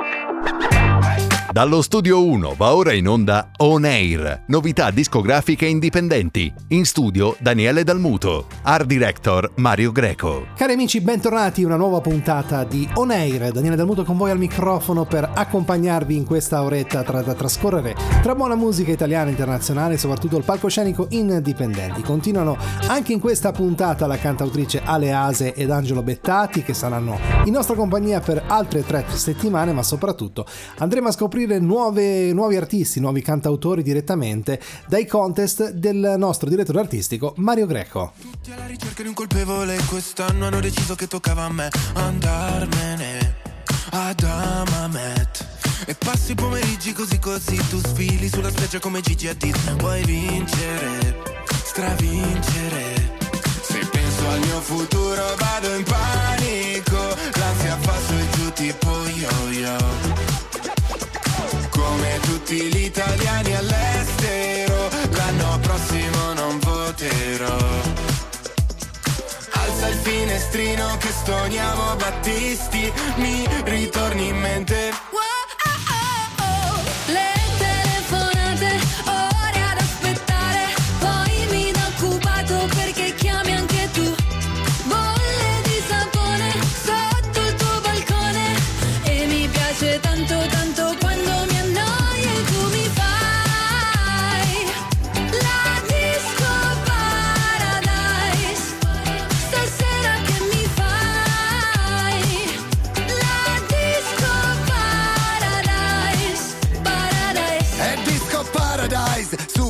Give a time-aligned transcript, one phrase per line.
[0.00, 0.08] Ha
[0.62, 0.69] ha
[1.52, 6.52] Dallo studio 1 va ora in onda On Air, novità discografiche indipendenti.
[6.68, 10.46] In studio Daniele Dalmuto, art director Mario Greco.
[10.54, 13.50] Cari amici, bentornati, una nuova puntata di On Air.
[13.50, 18.36] Daniele Dalmuto con voi al microfono per accompagnarvi in questa oretta tra, da trascorrere tra
[18.36, 22.02] buona musica italiana e internazionale e soprattutto il palcoscenico indipendenti.
[22.02, 22.56] Continuano
[22.86, 27.74] anche in questa puntata la cantautrice Ale Ase ed Angelo Bettati che saranno in nostra
[27.74, 30.46] compagnia per altre tre settimane, ma soprattutto
[30.78, 36.80] andremo a scoprire scoprire nuove, nuovi artisti, nuovi cantautori direttamente dai contest del nostro direttore
[36.80, 38.12] artistico Mario Greco.
[38.20, 43.36] Tutti alla ricerca di un colpevole, quest'anno hanno deciso che toccava a me andarmene
[43.90, 45.48] ad Amamet.
[45.86, 49.78] E passi i pomeriggi così così, tu sfili sulla spiaggia come Gigi Hadid.
[49.78, 51.16] Vuoi vincere,
[51.64, 53.16] stravincere.
[53.62, 56.98] Se penso al mio futuro vado in panico,
[57.34, 57.98] l'ansia fa
[62.50, 67.56] tutti gli italiani all'estero, l'anno prossimo non voterò.
[69.52, 75.29] Alza il finestrino che stoniamo Battisti, mi ritorni in mente.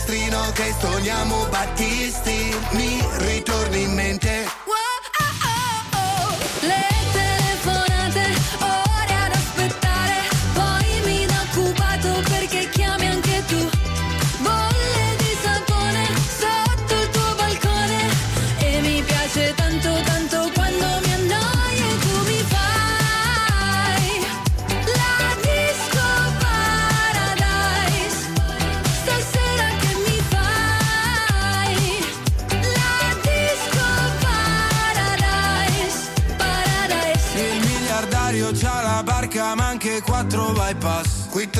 [0.00, 2.54] finestrino che stoniamo Battisti.
[2.72, 4.59] Mi ritorni in mente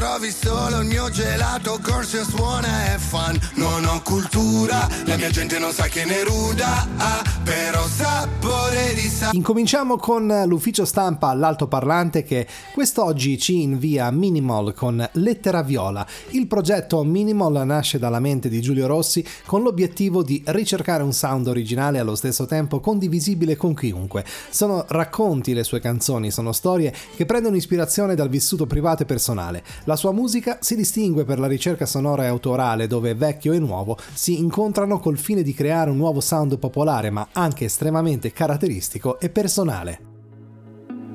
[0.01, 5.59] trovi solo il mio gelato, corso suona e fan Non ho cultura, la mia gente
[5.59, 9.31] non sa che ne ruda ah, Però sapore di sa.
[9.33, 16.07] Incominciamo con l'ufficio stampa all'altoparlante che quest'oggi ci invia Minimal con Lettera Viola.
[16.31, 21.47] Il progetto Minimal nasce dalla mente di Giulio Rossi con l'obiettivo di ricercare un sound
[21.47, 24.25] originale allo stesso tempo condivisibile con chiunque.
[24.51, 29.63] Sono racconti le sue canzoni, sono storie che prendono ispirazione dal vissuto privato e personale.
[29.85, 33.97] La sua musica si distingue per la ricerca sonora e autorale dove vecchio e nuovo
[34.15, 39.29] si incontrano col fine di creare un nuovo sound popolare ma anche estremamente caratteristico e
[39.29, 40.01] personale.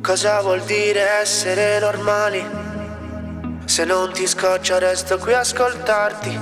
[0.02, 2.44] Cosa vuol dire essere normali?
[3.66, 6.40] Se non ti scoccia resto qui a ascoltarti.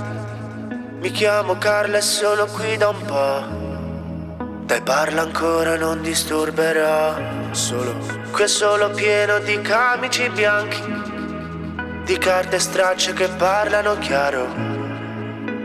[0.99, 3.61] Mi chiamo Carla e sono qui da un po'.
[4.65, 7.95] Dai parla ancora non disturberò Solo
[8.31, 11.12] Qui è solo pieno di camici bianchi
[12.03, 14.71] di carte stracce che parlano chiaro.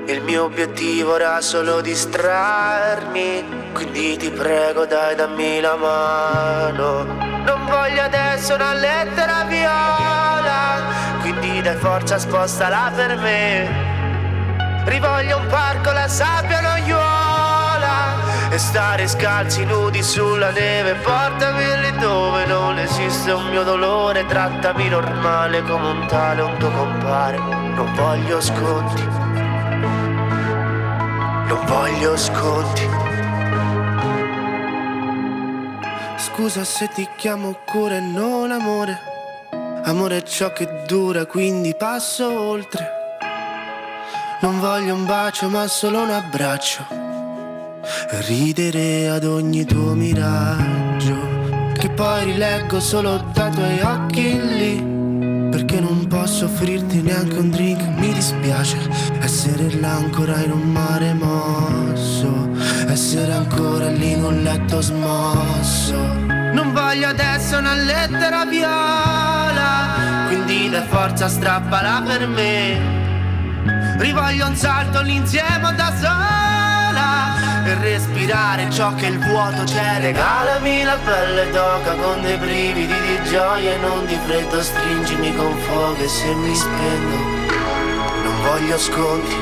[0.06, 7.04] Il mio obiettivo era solo distrarmi, quindi ti prego dai dammi la mano.
[7.44, 10.82] Non voglio adesso una lettera viola,
[11.20, 13.86] quindi dai forza spostala per me.
[14.84, 17.17] Rivoglio un parco, la sabbia noiola
[18.50, 20.94] e stare scalzi nudi sulla neve.
[20.94, 24.24] Portami lì dove non esiste un mio dolore.
[24.26, 27.36] Trattami normale come un tale un tuo compare.
[27.38, 29.02] Non voglio sconti.
[31.46, 32.88] Non voglio sconti.
[36.16, 39.06] Scusa se ti chiamo cuore e non amore.
[39.84, 42.96] Amore è ciò che dura quindi passo oltre.
[44.40, 47.07] Non voglio un bacio ma solo un abbraccio
[48.26, 51.16] ridere ad ogni tuo miraggio
[51.74, 54.96] che poi rileggo solo dai tuoi occhi lì
[55.50, 57.82] perché non posso offrirti neanche un drink.
[57.98, 58.78] Mi dispiace
[59.20, 62.48] essere là ancora in un mare mosso
[62.86, 65.96] Essere ancora lì in un letto smosso.
[66.52, 72.96] Non voglio adesso una lettera viola Quindi da forza strappala per me.
[73.98, 76.47] Rivoglio un salto all'insieme da sola
[77.64, 80.00] per respirare ciò che il vuoto c'è.
[80.00, 85.56] Regalami la pelle d'oca con dei brividi di gioia e non di freddo, stringimi con
[85.58, 87.38] fuoco e se mi spendo
[88.48, 89.34] voglio sconti,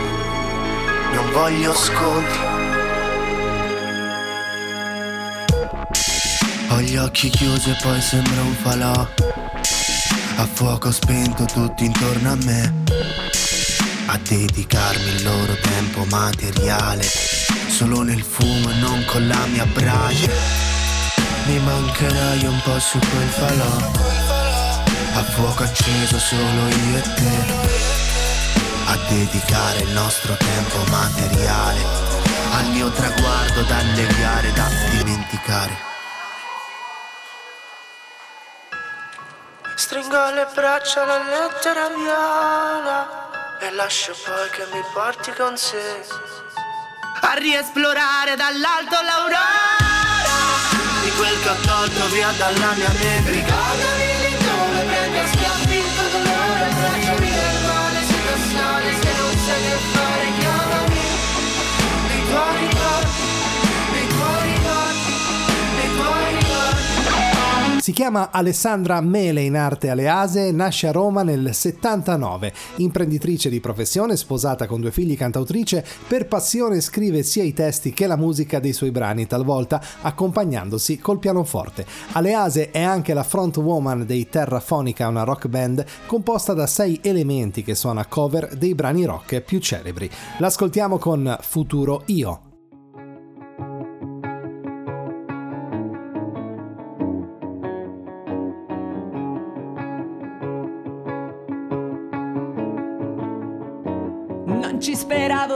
[1.13, 2.39] non voglio sconti.
[6.71, 9.09] Ho gli occhi chiusi e poi sembra un falò.
[10.37, 12.75] A fuoco spento tutti intorno a me.
[14.07, 17.46] A dedicarmi il loro tempo materiale.
[17.77, 20.33] Solo nel fumo e non con la mia brace.
[21.45, 23.77] Mi mancherai un po' su quel falò.
[25.13, 27.35] A fuoco acceso solo io e te
[28.87, 31.81] a dedicare il nostro tempo materiale
[32.53, 35.77] al mio traguardo da alleviare, da dimenticare.
[39.75, 46.46] Stringo le braccia alla lettera viola e lascio poi che mi porti con sé
[47.21, 49.39] a riesplorare dall'alto l'aurora
[51.03, 53.31] di quel che ho tolto via dalla mia mente.
[53.31, 54.06] Ricordami
[67.87, 74.17] si chiama Alessandra Mele in arte Alease, nasce a Roma nel 79, imprenditrice di professione,
[74.17, 78.73] sposata con due figli cantautrice, per passione scrive sia i testi che la musica dei
[78.73, 81.87] suoi brani, talvolta accompagnandosi col pianoforte.
[82.15, 87.63] Alease è anche la front woman dei Terrafonica, una rock band composta da sei elementi
[87.63, 90.11] che suona cover dei brani rock più celebri.
[90.39, 92.46] L'ascoltiamo con Futuro Io.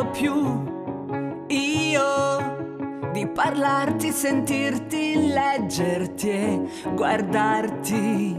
[0.07, 0.69] Più
[1.49, 8.37] io di parlarti, sentirti, leggerti e guardarti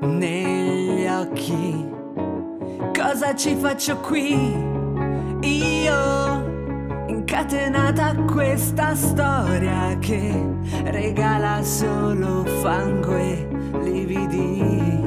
[0.00, 1.90] negli occhi.
[2.94, 4.74] Cosa ci faccio qui?
[5.40, 6.54] Io
[7.08, 10.32] incatenata a questa storia che
[10.84, 13.48] regala solo fango e
[13.82, 15.04] lividi.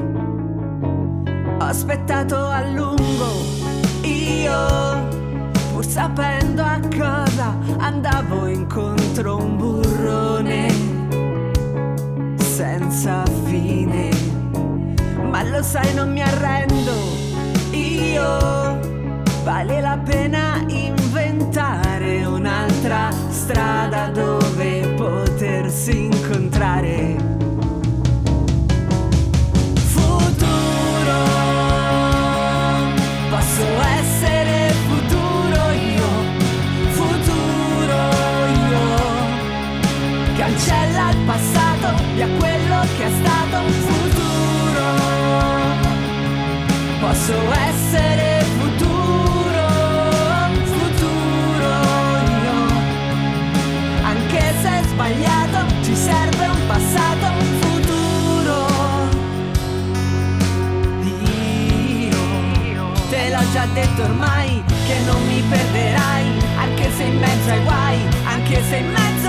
[1.58, 3.60] Ho aspettato a lungo
[4.02, 4.99] io,
[5.90, 10.68] sapendo a cosa andavo incontro un burrone
[12.36, 14.08] senza fine.
[15.28, 16.92] Ma lo sai, non mi arrendo,
[17.72, 18.78] io
[19.42, 27.29] vale la pena inventare un'altra strada dove potersi incontrare.
[63.52, 68.76] Già detto ormai che non mi perderai, anche se in mezzo ai guai, anche se
[68.76, 69.19] in mezzo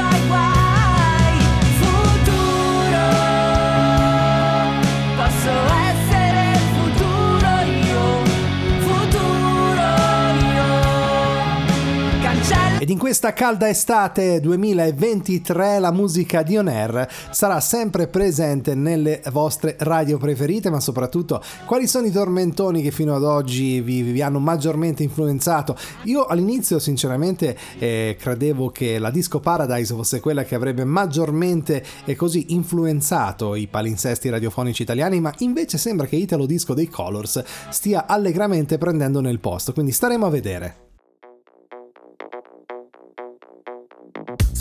[12.81, 19.21] Ed in questa calda estate 2023 la musica di On Air sarà sempre presente nelle
[19.31, 24.23] vostre radio preferite, ma soprattutto quali sono i tormentoni che fino ad oggi vi, vi
[24.23, 25.77] hanno maggiormente influenzato.
[26.05, 32.15] Io all'inizio sinceramente eh, credevo che la Disco Paradise fosse quella che avrebbe maggiormente eh,
[32.15, 38.07] così influenzato i palinsesti radiofonici italiani, ma invece sembra che Italo Disco dei Colors stia
[38.07, 40.90] allegramente prendendo nel posto, quindi staremo a vedere.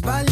[0.03, 0.30] Vale.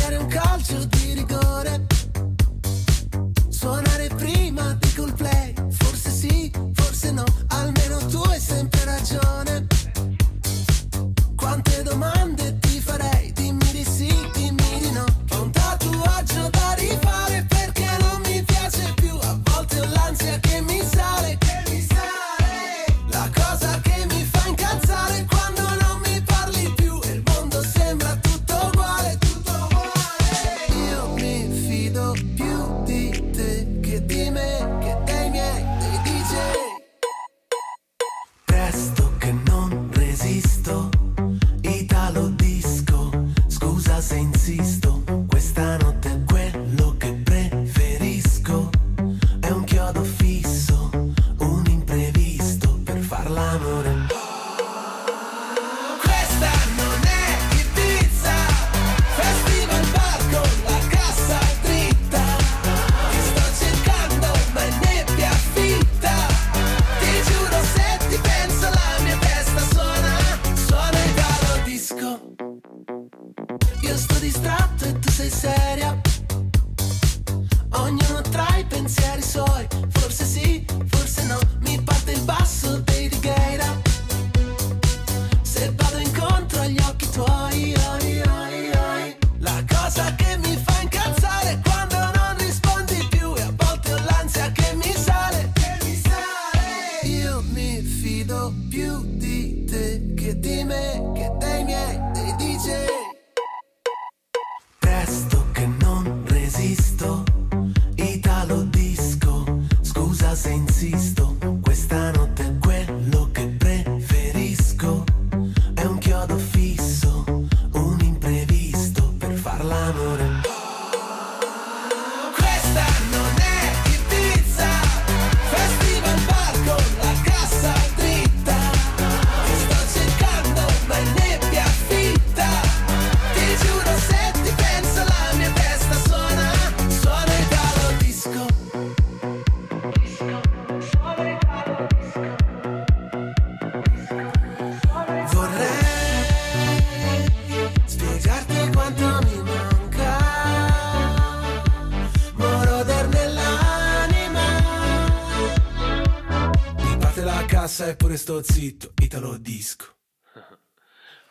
[157.68, 159.96] Cassa e sto zitto, italo disco.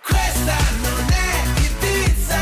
[0.04, 1.28] Questa non è
[1.66, 2.40] Ibiza,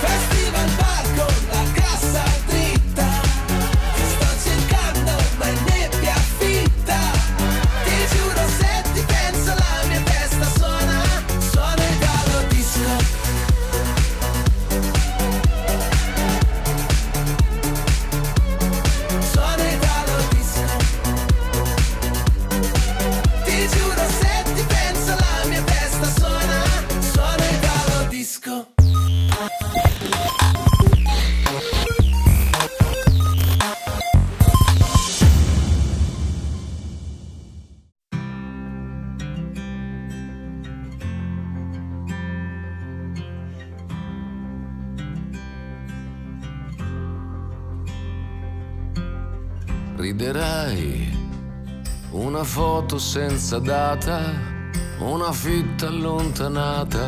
[0.00, 2.35] festival bar con la cassa
[52.46, 54.32] foto senza data,
[55.00, 57.06] una fitta allontanata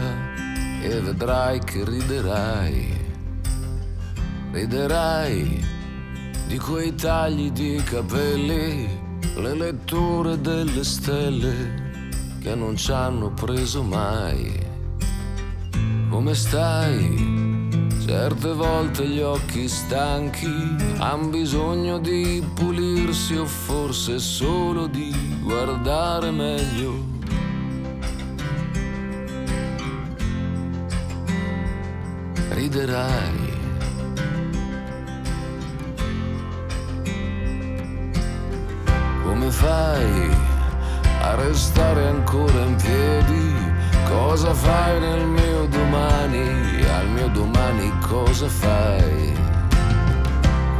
[0.83, 3.07] e vedrai che riderai.
[4.51, 5.65] Riderai
[6.49, 8.89] di quei tagli di capelli,
[9.37, 11.87] le letture delle stelle
[12.41, 14.67] che non ci hanno preso mai.
[16.11, 17.38] Come stai?
[18.09, 27.05] Certe volte gli occhi stanchi han bisogno di pulirsi o forse solo di guardare meglio.
[32.49, 33.53] Riderai.
[39.23, 40.31] Come fai
[41.21, 43.58] a restare ancora in piedi?
[44.09, 46.83] Cosa fai nel mio domani?
[46.99, 49.37] Al mio domani cosa fai?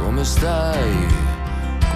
[0.01, 1.07] Come stai?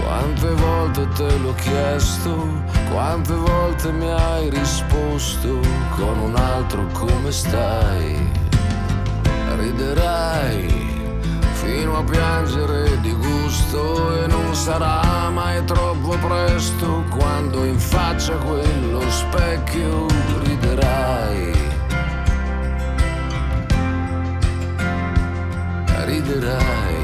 [0.01, 2.47] Quante volte te l'ho chiesto,
[2.91, 5.59] quante volte mi hai risposto
[5.95, 8.29] con un altro come stai?
[9.57, 10.82] Riderai
[11.63, 19.01] fino a piangere di gusto e non sarà mai troppo presto quando in faccia quello
[19.09, 20.05] specchio
[20.43, 21.51] riderai.
[26.05, 27.02] Riderai.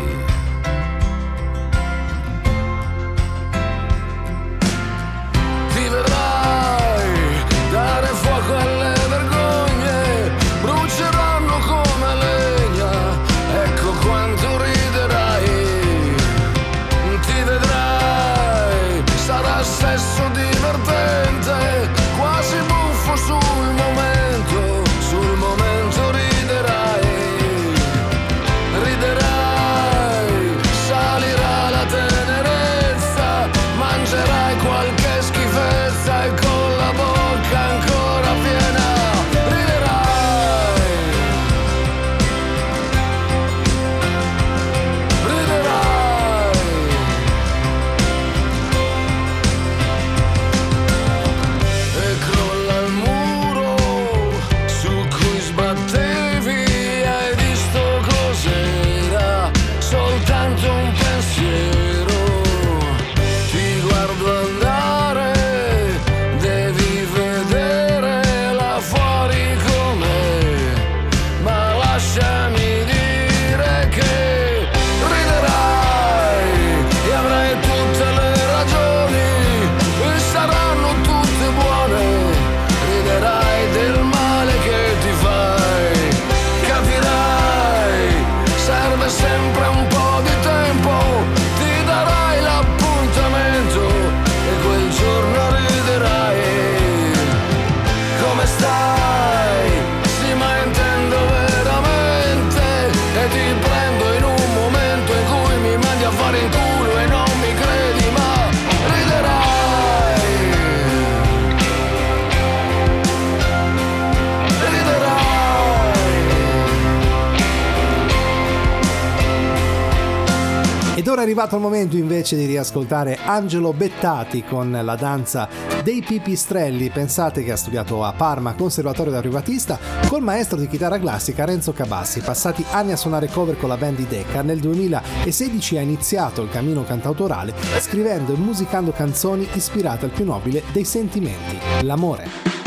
[121.49, 125.49] Arrivato il momento invece di riascoltare Angelo Bettati con la danza
[125.83, 126.89] dei pipistrelli.
[126.89, 131.71] Pensate che ha studiato a Parma, conservatorio da privatista, col maestro di chitarra classica Renzo
[131.73, 132.21] Cabassi.
[132.21, 136.49] Passati anni a suonare cover con la band di Decca, nel 2016 ha iniziato il
[136.49, 142.58] cammino cantautorale scrivendo e musicando canzoni ispirate al più nobile dei sentimenti, l'amore.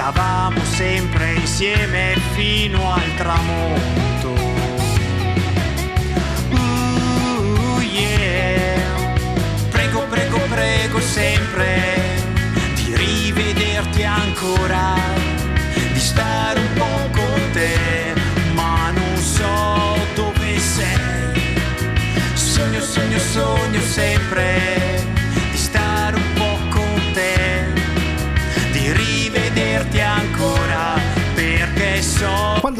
[0.00, 4.28] Stavamo sempre insieme fino al tramonto
[6.50, 8.80] Uh, yeah.
[9.68, 11.92] prego prego prego sempre
[12.76, 14.94] di rivederti ancora,
[15.92, 18.14] di stare un po' con te,
[18.54, 21.68] ma non so dove sei.
[22.32, 24.79] Sogno, sogno, sogno sempre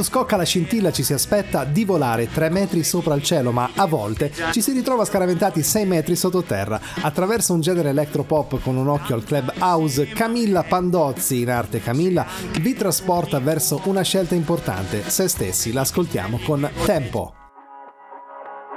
[0.00, 3.68] Quando scocca la scintilla ci si aspetta di volare 3 metri sopra il cielo, ma
[3.74, 6.80] a volte ci si ritrova scaraventati 6 metri sottoterra.
[7.02, 12.24] Attraverso un genere electropop con un occhio al club house, Camilla Pandozzi, in arte Camilla,
[12.62, 15.70] vi trasporta verso una scelta importante, se stessi.
[15.70, 17.34] L'ascoltiamo con Tempo.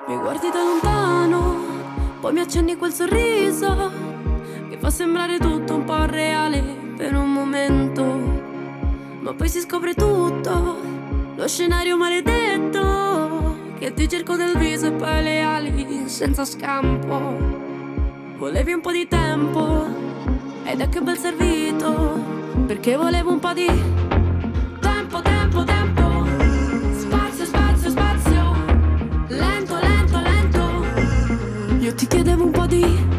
[0.10, 1.56] Mi guardi da lontano,
[2.20, 3.90] poi mi accendi quel sorriso
[4.70, 6.62] che fa sembrare tutto un po' reale
[6.98, 8.42] per un momento.
[9.22, 10.92] Ma poi si scopre tutto,
[11.36, 17.62] lo scenario maledetto che ti cerco del viso e poi le ali senza scampo.
[18.38, 19.86] Volevi un po' di tempo
[20.64, 22.22] ed è che bel servito
[22.68, 23.66] perché volevo un po' di
[24.80, 26.26] tempo, tempo, tempo.
[26.98, 28.54] Spazio, spazio, spazio.
[29.28, 30.86] Lento, lento, lento.
[31.80, 33.13] Io ti chiedevo un po' di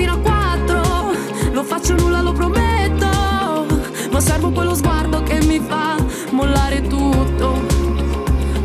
[0.00, 1.12] fino a quattro,
[1.52, 3.66] non faccio nulla, lo prometto,
[4.10, 5.96] ma servo quello sguardo che mi fa
[6.30, 7.60] mollare tutto.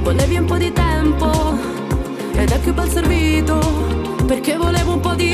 [0.01, 1.57] Volevi un po' di tempo,
[2.35, 3.59] ed è che bel servito,
[4.25, 5.33] perché volevo un po' di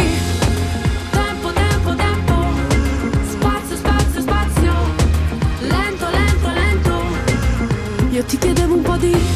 [8.27, 9.30] ti chiedevo un po' di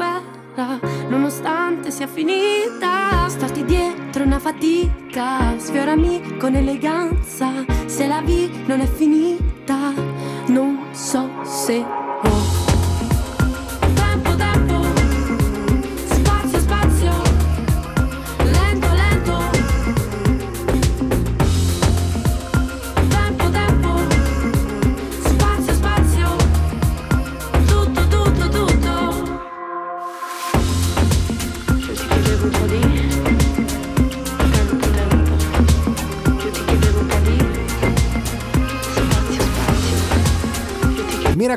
[0.00, 0.78] guerra.
[1.08, 3.28] Nonostante sia finita.
[3.28, 5.58] Starti dietro è una fatica.
[5.58, 7.64] Sfiorami con eleganza.
[7.86, 9.92] Se la vi non è finita.
[10.46, 12.09] Non so se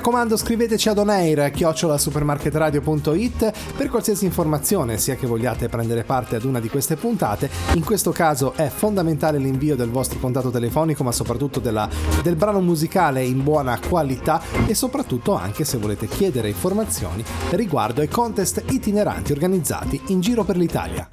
[0.03, 6.59] raccomando scriveteci ad onair chiocciolasupermarketradio.it per qualsiasi informazione, sia che vogliate prendere parte ad una
[6.59, 7.49] di queste puntate.
[7.75, 11.87] In questo caso è fondamentale l'invio del vostro contatto telefonico, ma soprattutto della-
[12.21, 18.09] del brano musicale in buona qualità e soprattutto anche se volete chiedere informazioni riguardo ai
[18.09, 21.07] contest itineranti organizzati in giro per l'Italia.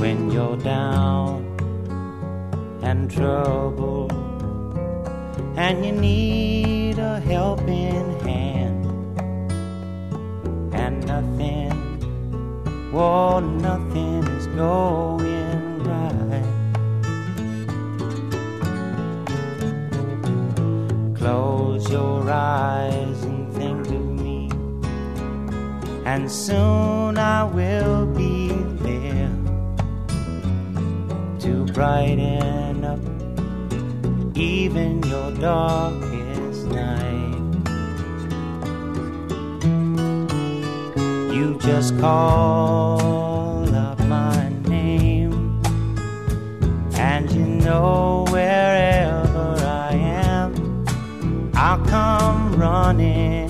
[0.00, 1.44] When you're down
[2.82, 4.10] and trouble
[5.58, 8.86] and you need a helping hand.
[10.72, 11.70] And nothing,
[12.90, 16.48] whoa, nothing is going right.
[21.14, 24.50] Close your eyes and think of me,
[26.06, 28.29] and soon I will be
[31.80, 33.00] brighten up
[34.36, 37.40] even your darkest night.
[41.34, 45.62] You just call up my name,
[46.96, 50.84] and you know wherever I am,
[51.54, 53.49] I'll come running.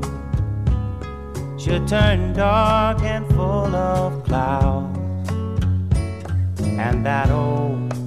[1.71, 4.99] should turn dark and full of clouds,
[6.59, 7.97] and that old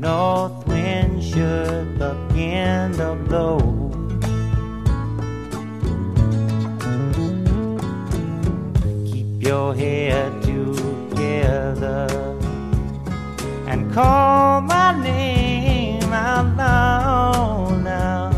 [0.00, 3.60] north wind should begin to blow.
[9.12, 12.08] Keep your head together
[13.68, 18.32] and call my name out loud now.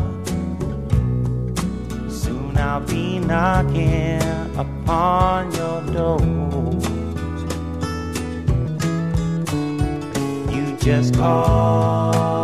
[2.11, 4.24] Soon I'll be knocking
[4.85, 6.21] upon your door.
[10.53, 12.44] You just call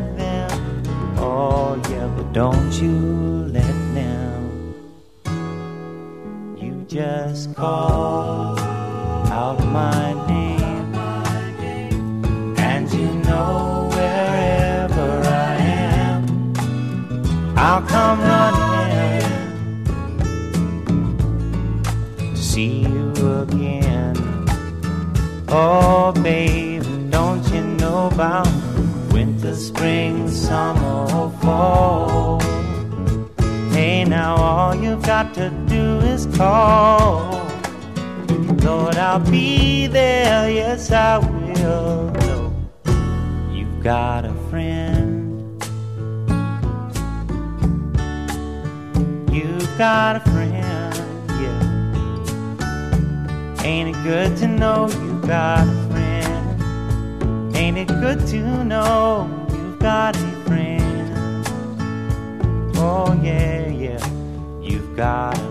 [2.33, 2.91] don't you
[3.51, 4.73] let them.
[6.57, 8.57] You just call
[9.29, 10.95] out my name,
[12.57, 16.53] and you know wherever I am,
[17.57, 19.21] I'll come running
[22.17, 24.15] to see you again.
[25.49, 28.50] Oh, baby, don't you know about
[29.55, 32.39] spring, summer, or fall?
[33.71, 37.41] Hey, now all you've got to do is call.
[38.63, 42.11] Lord, I'll be there, yes, I will.
[42.11, 42.53] Know
[43.51, 45.61] you've got a friend.
[49.31, 50.95] You've got a friend,
[51.41, 51.61] yeah.
[53.63, 57.55] Ain't it good to know you've got a friend?
[57.55, 59.29] Ain't it good to know
[59.81, 61.47] got a friend?
[62.77, 64.11] Oh, yeah, yeah,
[64.61, 65.50] you've got a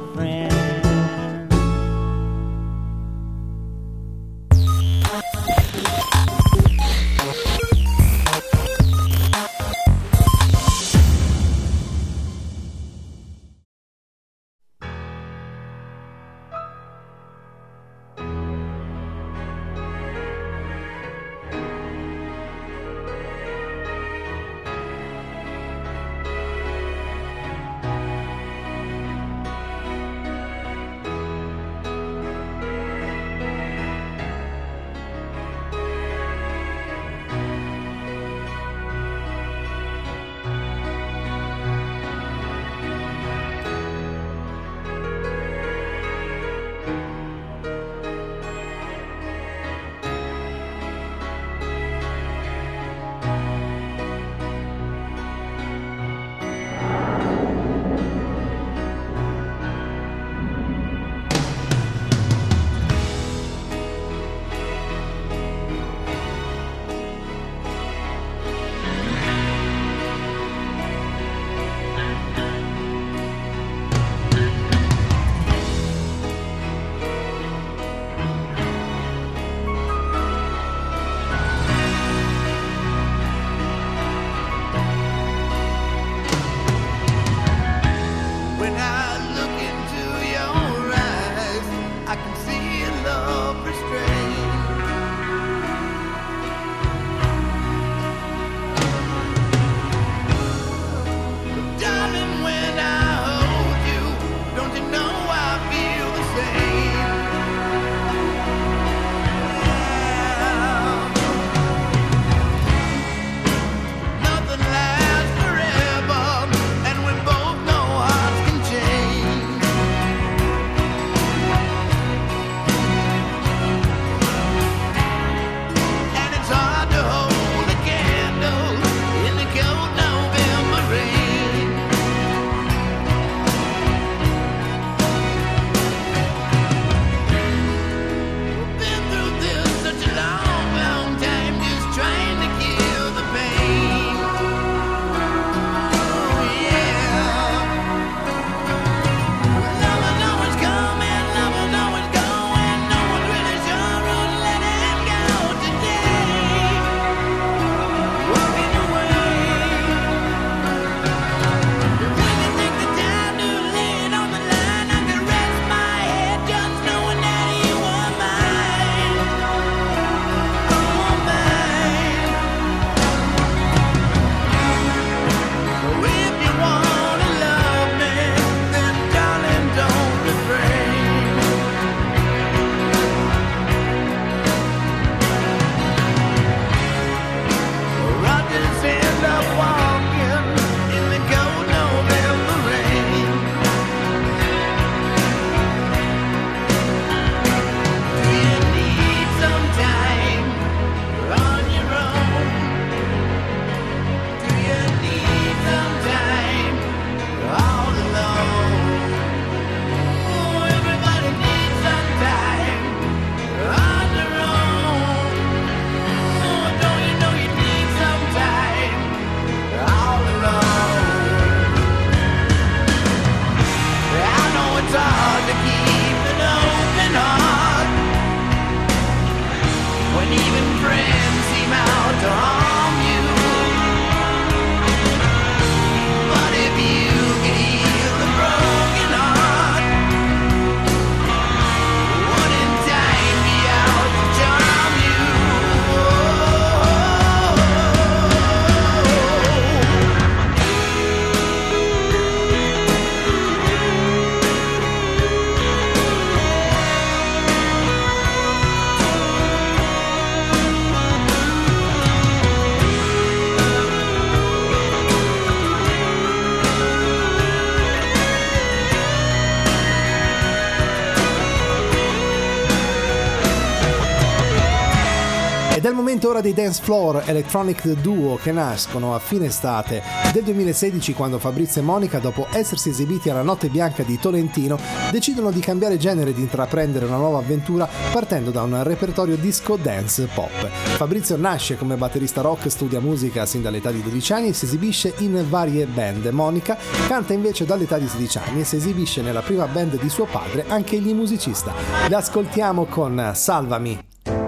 [276.41, 281.13] il momento ora dei Dance Floor Electronic Duo che nascono a fine estate del 2016
[281.13, 284.79] quando Fabrizio e Monica, dopo essersi esibiti alla Notte Bianca di Tolentino,
[285.11, 289.77] decidono di cambiare genere e di intraprendere una nuova avventura partendo da un repertorio disco
[289.77, 290.67] dance pop.
[290.97, 295.15] Fabrizio nasce come batterista rock, studia musica sin dall'età di 12 anni e si esibisce
[295.19, 296.27] in varie band.
[296.27, 300.25] Monica canta invece dall'età di 16 anni e si esibisce nella prima band di suo
[300.25, 301.73] padre, anche egli musicista.
[302.09, 304.40] L'ascoltiamo con Salvami.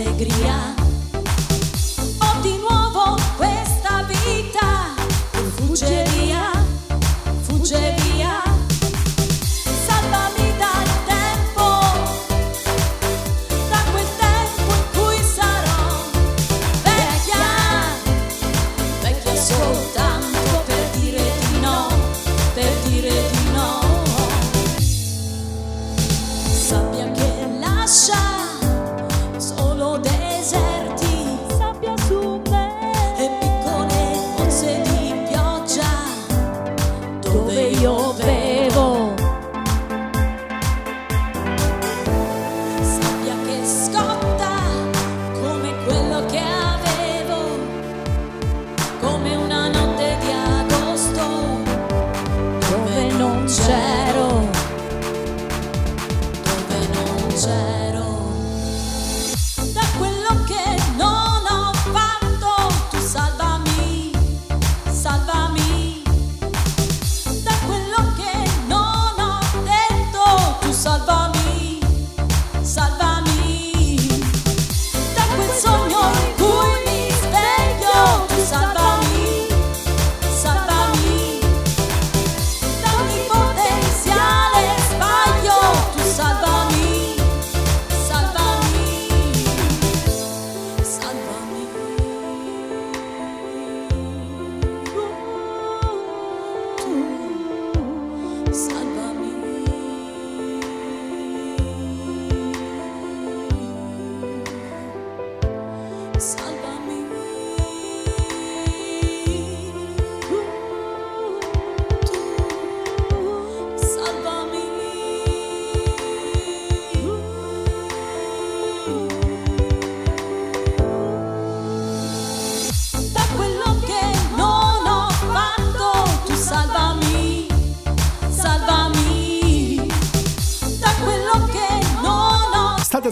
[0.00, 0.79] alegria.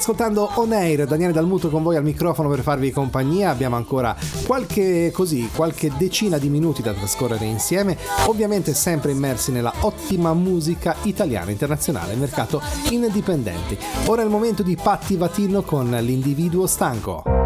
[0.09, 3.51] Ascoltando On Air, Daniele Dalmuto con voi al microfono per farvi compagnia.
[3.51, 9.73] Abbiamo ancora qualche così, qualche decina di minuti da trascorrere insieme, ovviamente sempre immersi nella
[9.81, 13.77] ottima musica italiana, internazionale, mercato indipendenti.
[14.07, 17.38] Ora è il momento di Patti Vatino con l'individuo stanco.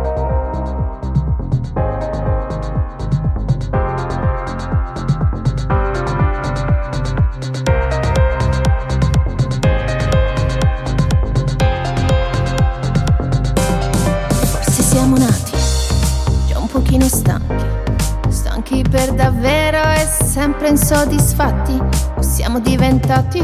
[20.62, 21.80] Sempre insoddisfatti,
[22.14, 23.42] o siamo diventati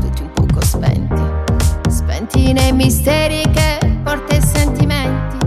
[0.00, 1.22] tutti un poco spenti,
[1.88, 5.38] spenti nei misteri che porta i sentimenti.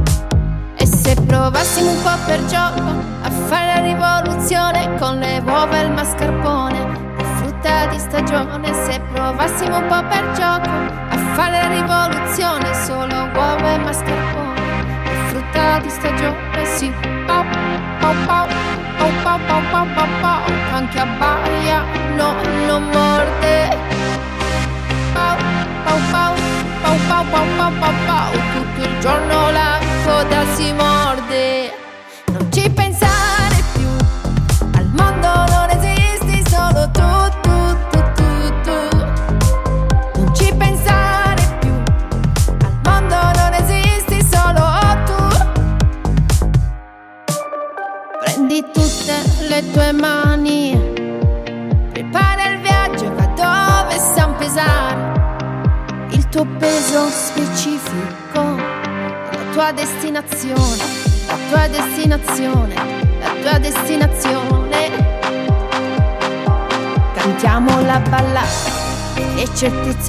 [0.78, 2.82] E se provassimo un po' per gioco
[3.22, 6.80] a fare la rivoluzione con le uova e il mascarpone,
[7.18, 13.30] e frutta di stagione, se provassimo un po' per gioco a fare la rivoluzione solo
[13.36, 14.62] uova e mascarpone
[15.04, 16.92] e frutta di stagione sì
[17.28, 17.44] pau
[18.00, 18.59] pau pau
[19.24, 20.34] pa pa pa pa pa
[20.76, 21.04] anche
[22.18, 22.30] no
[22.68, 23.59] non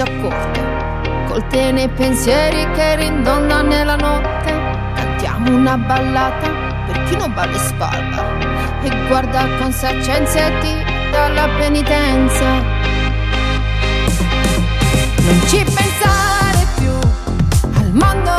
[0.01, 0.61] certezze accorte,
[1.29, 4.53] colte nei pensieri che rindonna nella notte.
[4.95, 6.49] Cantiamo una ballata
[6.87, 8.25] per chi non balla e spalla
[8.83, 12.45] e guarda con saccenza e ti dà la penitenza.
[15.17, 16.93] Non ci pensare più,
[17.75, 18.30] al mondo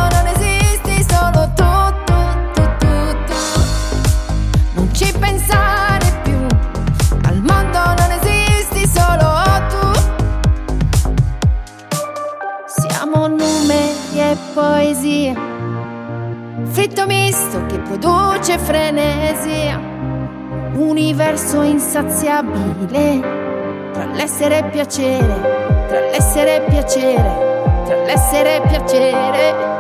[18.52, 19.80] produce frenesia,
[20.74, 23.20] universo insaziabile
[23.94, 29.71] tra l'essere e piacere, tra l'essere e piacere, tra l'essere e piacere.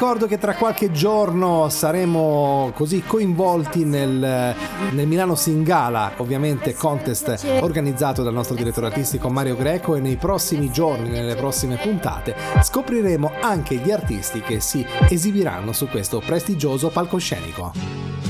[0.00, 4.56] Ricordo che tra qualche giorno saremo così coinvolti nel,
[4.92, 10.72] nel Milano Singala, ovviamente contest organizzato dal nostro direttore artistico Mario Greco e nei prossimi
[10.72, 18.29] giorni, nelle prossime puntate, scopriremo anche gli artisti che si esibiranno su questo prestigioso palcoscenico.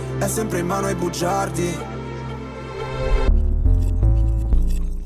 [0.21, 1.77] è sempre in mano ai bugiardi.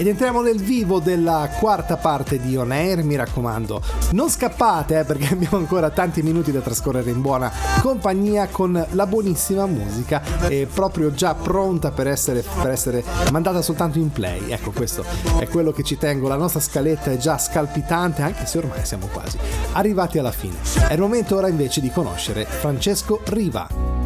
[0.00, 3.82] Ed entriamo nel vivo della quarta parte di On Air, mi raccomando.
[4.12, 9.06] Non scappate eh, perché abbiamo ancora tanti minuti da trascorrere in buona compagnia con la
[9.06, 14.50] buonissima musica e proprio già pronta per essere, per essere mandata soltanto in play.
[14.50, 15.04] Ecco, questo
[15.38, 16.28] è quello che ci tengo.
[16.28, 19.36] La nostra scaletta è già scalpitante, anche se ormai siamo quasi
[19.72, 20.56] arrivati alla fine.
[20.88, 23.99] È il momento ora invece di conoscere Francesco Riva.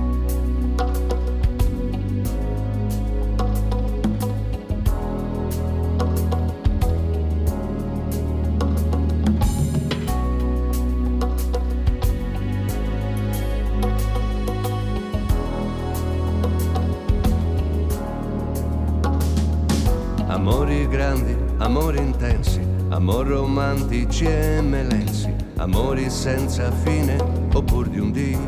[20.47, 27.16] Amori grandi, amori intensi, amor romantici e melensi, amori senza fine
[27.51, 28.38] oppur di un dì.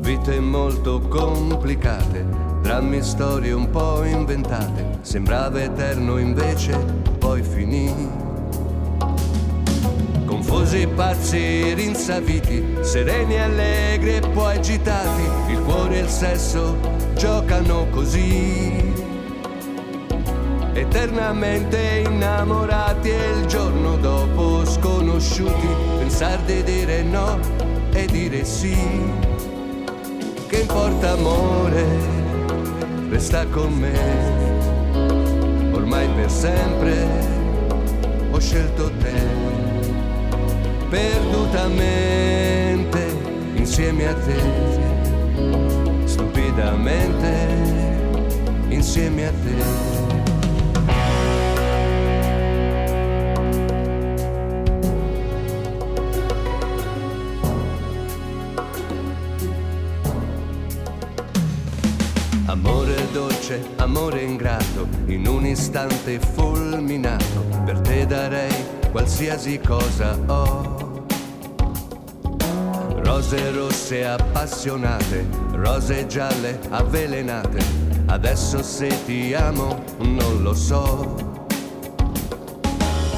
[0.00, 2.26] Vite molto complicate,
[2.62, 6.76] drammi storie un po' inventate, sembrava eterno invece
[7.20, 7.94] poi finì.
[10.24, 16.76] Confusi, pazzi, rinsaviti, sereni, allegri e poi agitati, il cuore e il sesso
[17.14, 18.93] giocano così.
[20.96, 25.66] Eternamente innamorati e il giorno dopo sconosciuti,
[25.98, 27.36] pensar di dire no
[27.92, 28.78] e dire sì.
[30.46, 31.84] Che importa amore,
[33.08, 33.98] resta con me,
[35.72, 37.08] ormai per sempre
[38.30, 39.20] ho scelto te,
[40.90, 43.18] perdutamente
[43.56, 44.40] insieme a te,
[46.04, 47.32] stupidamente
[48.68, 50.03] insieme a te.
[63.44, 68.54] Dolce, amore ingrato, in un istante fulminato, per te darei
[68.90, 71.04] qualsiasi cosa ho.
[73.02, 77.82] Rose rosse appassionate, rose gialle avvelenate.
[78.06, 81.32] Adesso se ti amo non lo so.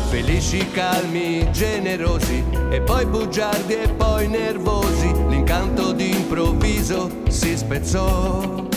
[0.08, 5.12] Felici, calmi, generosi e poi bugiardi e poi nervosi.
[5.28, 8.75] L'incanto d'improvviso si spezzò.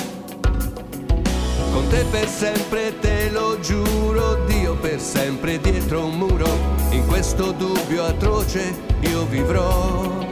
[1.72, 6.48] Con te per sempre te lo giuro, Dio per sempre dietro un muro.
[6.92, 10.28] In questo dubbio atroce io vivrò.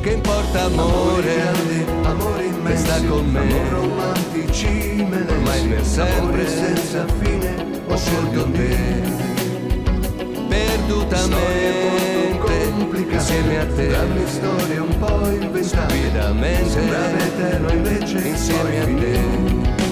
[0.00, 1.42] Che importa amore,
[2.02, 8.76] amore immensi, sta con me, amore romantici, ormai per sempre, senza fine, ho scelto te.
[10.48, 11.88] Perdutamente,
[13.10, 19.87] insieme a te, dammi storie un po' inventate, stupidamente, sembrava eterno invece, insieme a te.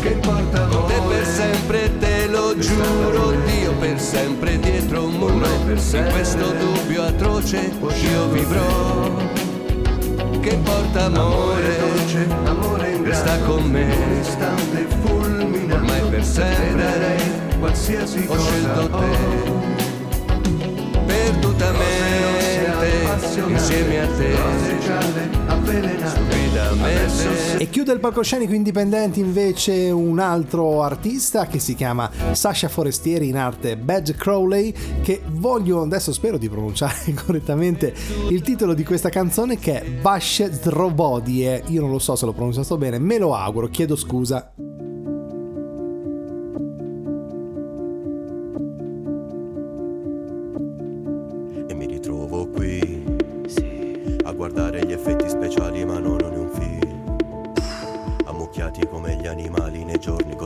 [0.00, 5.46] Che importa amore, te per sempre te lo giuro, Dio per sempre dietro un muro,
[5.66, 7.70] in questo dubbio atroce
[8.10, 9.10] io vivrò.
[10.40, 17.16] Che importa amore, dolce, amore in sta con me, istante fulminante, ormai per sempre,
[17.58, 19.18] qualsiasi ho scelto te.
[21.04, 22.09] Perdutamente,
[23.48, 25.48] insieme a te.
[27.58, 33.36] E chiude il palcoscenico indipendente invece un altro artista che si chiama Sasha Forestieri in
[33.36, 37.94] arte Badge Crowley che voglio adesso spero di pronunciare correttamente
[38.30, 42.32] il titolo di questa canzone che è Vashe Zdrobodie io non lo so se l'ho
[42.32, 44.52] pronunciato bene me lo auguro chiedo scusa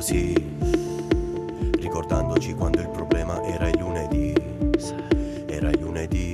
[0.04, 0.34] così.
[1.80, 4.34] Ricordandoci quando il problema era il lunedì.
[5.46, 6.32] Era il lunedì.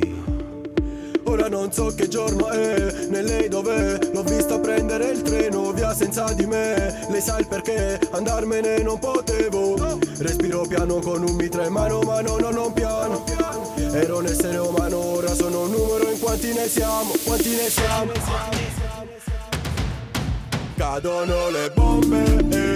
[1.25, 5.95] Ora non so che giorno è, né lei dov'è L'ho vista prendere il treno via
[5.95, 11.67] senza di me Lei sa il perché, andarmene non potevo Respiro piano con un mitra
[11.67, 13.25] in mano ma no, no, non piano
[13.93, 18.13] Ero un essere umano, ora sono un numero in quanti ne siamo, quanti ne siamo
[20.81, 22.70] Cadono le bombe, eh,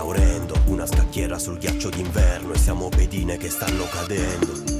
[0.00, 0.54] esaurendo.
[0.66, 4.78] Una scacchiera sul ghiaccio d'inverno e siamo pedine che stanno cadendo.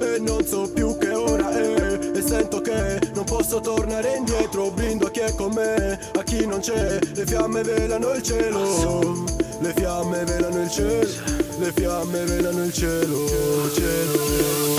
[0.00, 5.08] E non so più che ora è E sento che non posso tornare indietro Blindo
[5.08, 9.24] a chi è con me, a chi non c'è Le fiamme velano il cielo
[9.60, 11.06] Le fiamme velano il cielo
[11.58, 13.26] Le fiamme velano il cielo
[13.74, 14.78] Cielo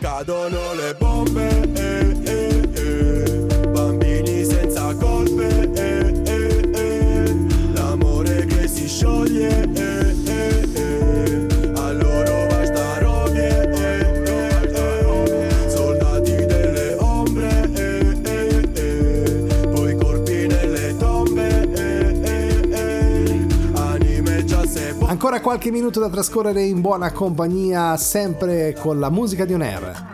[0.00, 2.13] Cadono le bombe eh,
[25.24, 30.13] ancora qualche minuto da trascorrere in buona compagnia sempre con la musica di On Air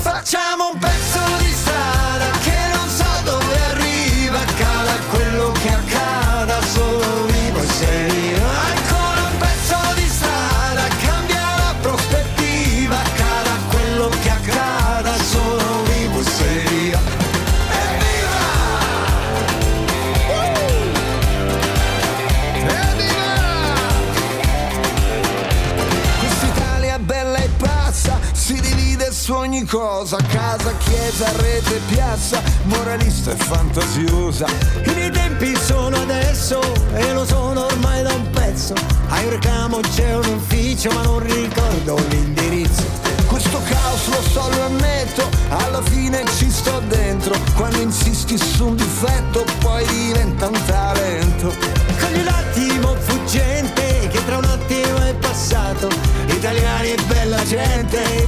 [0.00, 5.89] Facciamo un pezzo di strada che non so dove arriva, cala quello che accade.
[30.10, 34.46] Cosa, casa, chiesa, rete, piazza, moralista e fantasiosa.
[34.84, 36.60] I miei tempi sono adesso
[36.94, 38.74] e lo sono ormai da un pezzo.
[39.08, 42.82] A Iorcamo c'è un ufficio ma non ricordo l'indirizzo.
[43.26, 47.36] Questo caos lo so, lo ammetto, alla fine ci sto dentro.
[47.54, 51.54] Quando insisti su un difetto poi diventa un talento.
[52.00, 55.88] Cogli l'attimo fuggente che tra un attimo è passato.
[56.26, 58.26] Italiani e bella gente,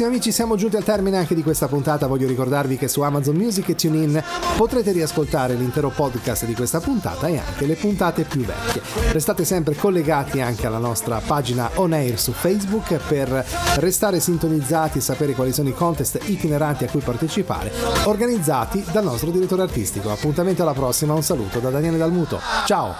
[0.00, 2.06] Carissimi amici, siamo giunti al termine anche di questa puntata.
[2.06, 4.22] Voglio ricordarvi che su Amazon Music e TuneIn
[4.56, 8.80] potrete riascoltare l'intero podcast di questa puntata e anche le puntate più vecchie.
[9.12, 13.44] Restate sempre collegati anche alla nostra pagina On Air su Facebook per
[13.76, 17.70] restare sintonizzati e sapere quali sono i contest itineranti a cui partecipare,
[18.04, 20.10] organizzati dal nostro direttore artistico.
[20.10, 22.40] Appuntamento alla prossima, un saluto da Daniele Dalmuto.
[22.64, 22.94] Ciao!